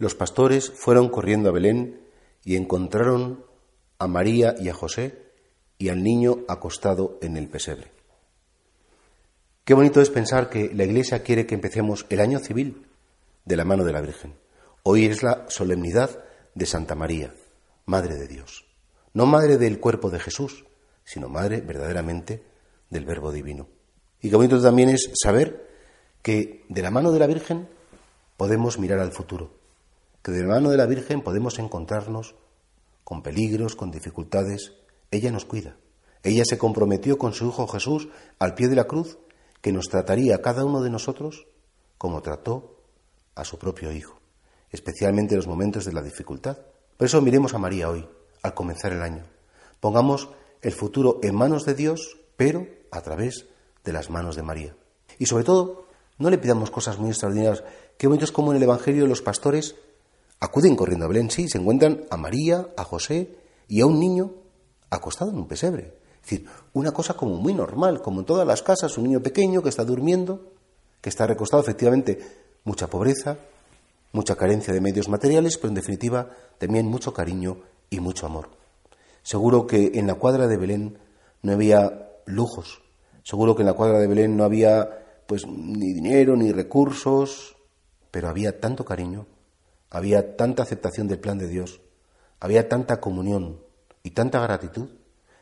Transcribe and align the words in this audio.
Los 0.00 0.14
pastores 0.14 0.70
fueron 0.70 1.10
corriendo 1.10 1.50
a 1.50 1.52
Belén 1.52 2.00
y 2.42 2.56
encontraron 2.56 3.44
a 3.98 4.06
María 4.06 4.54
y 4.58 4.70
a 4.70 4.74
José 4.74 5.26
y 5.76 5.90
al 5.90 6.02
niño 6.02 6.38
acostado 6.48 7.18
en 7.20 7.36
el 7.36 7.50
pesebre. 7.50 7.92
Qué 9.62 9.74
bonito 9.74 10.00
es 10.00 10.08
pensar 10.08 10.48
que 10.48 10.72
la 10.72 10.84
Iglesia 10.84 11.22
quiere 11.22 11.44
que 11.44 11.54
empecemos 11.54 12.06
el 12.08 12.20
año 12.20 12.38
civil 12.38 12.86
de 13.44 13.56
la 13.58 13.66
mano 13.66 13.84
de 13.84 13.92
la 13.92 14.00
Virgen. 14.00 14.32
Hoy 14.84 15.04
es 15.04 15.22
la 15.22 15.44
solemnidad 15.50 16.24
de 16.54 16.64
Santa 16.64 16.94
María, 16.94 17.34
Madre 17.84 18.16
de 18.16 18.26
Dios. 18.26 18.64
No 19.12 19.26
Madre 19.26 19.58
del 19.58 19.80
cuerpo 19.80 20.08
de 20.08 20.18
Jesús, 20.18 20.64
sino 21.04 21.28
Madre 21.28 21.60
verdaderamente 21.60 22.42
del 22.88 23.04
Verbo 23.04 23.32
Divino. 23.32 23.68
Y 24.22 24.30
qué 24.30 24.36
bonito 24.36 24.62
también 24.62 24.88
es 24.88 25.10
saber 25.22 25.68
que 26.22 26.64
de 26.70 26.80
la 26.80 26.90
mano 26.90 27.12
de 27.12 27.18
la 27.18 27.26
Virgen 27.26 27.68
podemos 28.38 28.78
mirar 28.78 28.98
al 28.98 29.12
futuro, 29.12 29.59
que 30.22 30.32
de 30.32 30.42
la 30.42 30.54
mano 30.54 30.70
de 30.70 30.76
la 30.76 30.86
Virgen 30.86 31.22
podemos 31.22 31.58
encontrarnos 31.58 32.34
con 33.04 33.22
peligros, 33.22 33.76
con 33.76 33.90
dificultades. 33.90 34.72
Ella 35.10 35.32
nos 35.32 35.44
cuida. 35.44 35.76
Ella 36.22 36.44
se 36.44 36.58
comprometió 36.58 37.18
con 37.18 37.32
su 37.32 37.48
Hijo 37.48 37.66
Jesús 37.66 38.08
al 38.38 38.54
pie 38.54 38.68
de 38.68 38.76
la 38.76 38.84
cruz 38.84 39.18
que 39.60 39.72
nos 39.72 39.88
trataría 39.88 40.36
a 40.36 40.42
cada 40.42 40.64
uno 40.64 40.82
de 40.82 40.90
nosotros 40.90 41.46
como 41.98 42.22
trató 42.22 42.76
a 43.34 43.44
su 43.44 43.58
propio 43.58 43.92
Hijo, 43.92 44.20
especialmente 44.70 45.34
en 45.34 45.38
los 45.38 45.46
momentos 45.46 45.84
de 45.84 45.92
la 45.92 46.02
dificultad. 46.02 46.58
Por 46.96 47.06
eso 47.06 47.20
miremos 47.22 47.54
a 47.54 47.58
María 47.58 47.88
hoy, 47.88 48.08
al 48.42 48.54
comenzar 48.54 48.92
el 48.92 49.02
año. 49.02 49.24
Pongamos 49.80 50.28
el 50.62 50.72
futuro 50.72 51.20
en 51.22 51.34
manos 51.34 51.64
de 51.64 51.74
Dios, 51.74 52.18
pero 52.36 52.66
a 52.90 53.00
través 53.00 53.46
de 53.84 53.92
las 53.92 54.10
manos 54.10 54.36
de 54.36 54.42
María. 54.42 54.76
Y 55.18 55.26
sobre 55.26 55.44
todo, 55.44 55.86
no 56.18 56.28
le 56.30 56.38
pidamos 56.38 56.70
cosas 56.70 56.98
muy 56.98 57.10
extraordinarias. 57.10 57.64
Qué 57.96 58.06
bonito 58.06 58.24
es 58.24 58.32
como 58.32 58.52
en 58.52 58.58
el 58.58 58.62
Evangelio 58.62 59.06
los 59.06 59.22
pastores 59.22 59.76
acuden 60.40 60.74
corriendo 60.74 61.04
a 61.04 61.08
Belén, 61.08 61.30
sí, 61.30 61.48
se 61.48 61.58
encuentran 61.58 62.04
a 62.10 62.16
María, 62.16 62.68
a 62.76 62.84
José 62.84 63.36
y 63.68 63.80
a 63.80 63.86
un 63.86 64.00
niño 64.00 64.32
acostado 64.88 65.30
en 65.30 65.36
un 65.36 65.46
pesebre. 65.46 65.94
Es 66.16 66.30
decir, 66.30 66.46
una 66.72 66.92
cosa 66.92 67.14
como 67.14 67.36
muy 67.36 67.54
normal, 67.54 68.02
como 68.02 68.20
en 68.20 68.26
todas 68.26 68.46
las 68.46 68.62
casas, 68.62 68.98
un 68.98 69.04
niño 69.04 69.20
pequeño 69.20 69.62
que 69.62 69.68
está 69.68 69.84
durmiendo, 69.84 70.52
que 71.00 71.08
está 71.08 71.26
recostado, 71.26 71.62
efectivamente, 71.62 72.18
mucha 72.64 72.88
pobreza, 72.88 73.38
mucha 74.12 74.36
carencia 74.36 74.74
de 74.74 74.80
medios 74.80 75.08
materiales, 75.08 75.56
pero 75.56 75.68
en 75.68 75.74
definitiva 75.74 76.30
también 76.58 76.86
mucho 76.86 77.14
cariño 77.14 77.58
y 77.88 78.00
mucho 78.00 78.26
amor. 78.26 78.50
Seguro 79.22 79.66
que 79.66 79.92
en 79.94 80.06
la 80.06 80.14
cuadra 80.14 80.46
de 80.46 80.56
Belén 80.56 80.98
no 81.42 81.52
había 81.52 82.10
lujos, 82.26 82.82
seguro 83.22 83.54
que 83.54 83.62
en 83.62 83.66
la 83.66 83.74
cuadra 83.74 83.98
de 83.98 84.06
Belén 84.06 84.36
no 84.36 84.44
había 84.44 85.24
pues 85.26 85.46
ni 85.46 85.92
dinero 85.92 86.36
ni 86.36 86.52
recursos, 86.52 87.56
pero 88.10 88.28
había 88.28 88.58
tanto 88.60 88.84
cariño, 88.84 89.26
había 89.90 90.36
tanta 90.36 90.62
aceptación 90.62 91.08
del 91.08 91.18
plan 91.18 91.38
de 91.38 91.48
Dios, 91.48 91.80
había 92.38 92.68
tanta 92.68 93.00
comunión 93.00 93.60
y 94.02 94.10
tanta 94.10 94.40
gratitud 94.40 94.88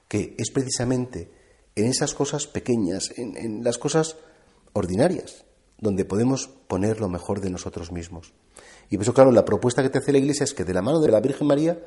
que 0.09 0.35
es 0.39 0.51
precisamente 0.51 1.31
en 1.77 1.87
esas 1.87 2.15
cosas 2.15 2.47
pequeñas, 2.47 3.13
en, 3.17 3.63
las 3.63 3.79
cosas 3.79 4.17
ordinarias, 4.73 5.45
donde 5.79 6.05
podemos 6.05 6.49
poner 6.67 7.01
lo 7.01 7.09
mejor 7.09 7.41
de 7.41 7.51
nosotros 7.51 7.93
mismos. 7.93 8.33
Y 8.91 8.97
por 8.97 9.03
eso, 9.03 9.15
claro, 9.15 9.31
la 9.31 9.45
propuesta 9.45 9.83
que 9.83 9.91
te 9.91 9.99
hace 9.99 10.13
la 10.13 10.19
Iglesia 10.19 10.45
es 10.45 10.55
que 10.55 10.65
de 10.65 10.75
la 10.75 10.83
mano 10.83 11.01
de 11.01 11.11
la 11.11 11.21
Virgen 11.21 11.47
María, 11.47 11.79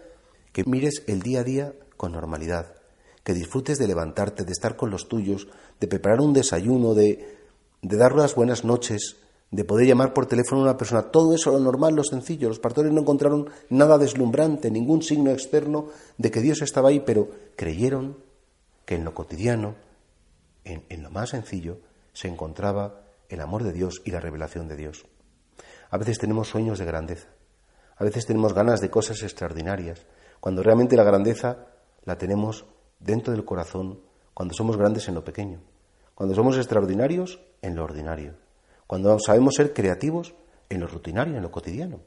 que 0.54 0.64
mires 0.66 1.04
el 1.08 1.22
día 1.22 1.42
a 1.42 1.44
día 1.44 1.74
con 1.98 2.14
normalidad, 2.14 2.76
que 3.24 3.34
disfrutes 3.34 3.80
de 3.80 3.88
levantarte, 3.88 4.46
de 4.46 4.52
estar 4.52 4.78
con 4.78 4.92
los 4.92 5.10
tuyos, 5.10 5.48
de 5.80 5.88
preparar 5.88 6.22
un 6.22 6.34
desayuno, 6.34 6.94
de, 6.94 7.38
de 7.82 7.98
dar 7.98 8.16
las 8.16 8.36
buenas 8.36 8.64
noches, 8.64 9.18
de 9.52 9.66
poder 9.66 9.86
llamar 9.86 10.14
por 10.14 10.26
teléfono 10.26 10.62
a 10.62 10.64
una 10.64 10.78
persona. 10.78 11.12
Todo 11.12 11.36
eso 11.36 11.52
lo 11.52 11.60
normal, 11.60 11.94
lo 11.94 12.04
sencillo. 12.04 12.48
Los 12.48 12.60
pastores 12.60 12.92
no 12.92 13.02
encontraron 13.02 13.50
nada 13.70 13.98
deslumbrante, 13.98 14.72
ningún 14.72 15.02
signo 15.02 15.32
externo 15.32 15.88
de 16.18 16.32
que 16.32 16.40
Dios 16.40 16.62
estaba 16.62 16.90
ahí, 16.90 17.02
pero 17.02 17.30
creyeron 17.58 18.18
que 18.86 18.96
en 18.96 19.04
lo 19.04 19.14
cotidiano, 19.14 19.76
en, 20.64 20.84
en 20.88 21.04
lo 21.04 21.12
más 21.12 21.30
sencillo, 21.30 21.80
se 22.14 22.30
encontraba 22.30 23.02
el 23.28 23.42
amor 23.42 23.64
de 23.64 23.74
Dios 23.74 24.02
y 24.06 24.12
la 24.12 24.22
revelación 24.22 24.70
de 24.70 24.78
Dios. 24.78 25.06
A 25.90 25.98
veces 25.98 26.18
tenemos 26.18 26.48
sueños 26.48 26.80
de 26.80 26.86
grandeza, 26.86 27.28
a 27.98 28.04
veces 28.06 28.26
tenemos 28.26 28.54
ganas 28.54 28.80
de 28.80 28.90
cosas 28.90 29.22
extraordinarias, 29.22 30.06
cuando 30.40 30.64
realmente 30.64 30.96
la 30.96 31.04
grandeza 31.04 31.68
la 32.06 32.18
tenemos 32.18 32.66
dentro 33.00 33.34
del 33.34 33.46
corazón, 33.46 34.00
cuando 34.34 34.54
somos 34.54 34.78
grandes 34.78 35.10
en 35.10 35.16
lo 35.16 35.26
pequeño, 35.26 35.60
cuando 36.16 36.36
somos 36.36 36.58
extraordinarios 36.58 37.42
en 37.62 37.76
lo 37.76 37.84
ordinario 37.84 38.36
cuando 38.92 39.18
sabemos 39.20 39.56
ser 39.56 39.72
creativos 39.72 40.34
en 40.68 40.82
lo 40.82 40.86
rutinario, 40.86 41.38
en 41.38 41.42
lo 41.42 41.50
cotidiano. 41.50 42.02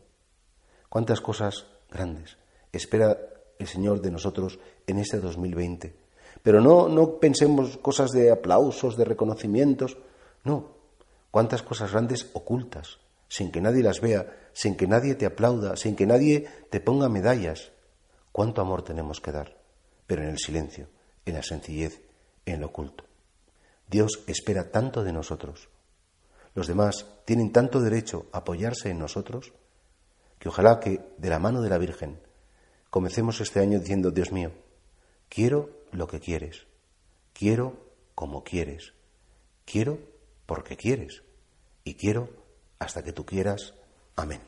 ¿Cuántas 0.91 1.23
cosas 1.23 1.65
grandes 1.91 2.37
espera 2.73 3.19
el 3.59 3.67
Señor 3.67 4.03
de 4.03 4.11
nosotros 4.11 4.59
en 4.87 4.99
este 4.99 5.19
2020? 5.19 5.97
Pero 6.43 6.61
no, 6.61 6.87
no 6.91 7.19
pensemos 7.19 7.79
cosas 7.79 8.11
de 8.11 8.31
aplausos, 8.31 8.99
de 8.99 9.07
reconocimientos, 9.07 9.97
no. 10.45 10.77
¿Cuántas 11.31 11.63
cosas 11.63 11.91
grandes 11.91 12.29
ocultas, 12.35 12.99
sin 13.29 13.51
que 13.51 13.63
nadie 13.63 13.83
las 13.83 14.03
vea, 14.03 14.51
sin 14.53 14.77
que 14.77 14.87
nadie 14.87 15.15
te 15.15 15.25
aplauda, 15.25 15.79
sin 15.79 15.97
que 15.97 16.07
nadie 16.07 16.47
te 16.69 16.81
ponga 16.81 17.09
medallas? 17.09 17.73
¿Cuánto 18.31 18.61
amor 18.61 18.83
tenemos 18.83 19.23
que 19.23 19.33
dar? 19.33 19.57
Pero 20.07 20.23
en 20.23 20.29
el 20.29 20.39
silencio, 20.39 20.89
en 21.25 21.33
la 21.33 21.43
sencillez, 21.43 22.03
en 22.45 22.61
lo 22.61 22.67
oculto. 22.67 23.05
Dios 23.89 24.23
espera 24.27 24.71
tanto 24.71 25.03
de 25.03 25.15
nosotros 25.15 25.71
los 26.55 26.67
demás 26.67 27.07
tienen 27.25 27.53
tanto 27.53 27.81
derecho 27.81 28.27
a 28.33 28.39
apoyarse 28.39 28.91
en 28.91 28.99
nosotros 28.99 29.53
que 30.39 30.49
ojalá 30.49 30.81
que 30.81 31.01
de 31.19 31.31
la 31.31 31.39
mano 31.39 31.61
de 31.63 31.71
la 31.71 31.79
Virgen 31.79 32.21
comencemos 32.91 33.41
este 33.41 33.61
año 33.61 33.81
diciendo, 33.81 34.11
Dios 34.11 34.31
mío, 34.31 34.53
quiero 35.29 35.71
lo 35.91 36.07
que 36.07 36.21
quieres, 36.21 36.67
quiero 37.33 37.77
como 38.15 38.45
quieres, 38.45 38.95
quiero 39.65 39.99
porque 40.47 40.77
quieres 40.77 41.23
y 41.83 41.95
quiero 41.95 42.29
hasta 42.79 43.03
que 43.03 43.13
tú 43.13 43.25
quieras. 43.25 43.75
Amén. 44.17 44.41